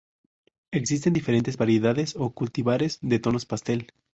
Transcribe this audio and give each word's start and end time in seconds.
Existen 0.71 1.13
diferentes 1.13 1.57
variedades 1.57 2.15
o 2.17 2.31
cultivares 2.33 2.97
de 3.03 3.19
tonos 3.19 3.45
pastel. 3.45 3.93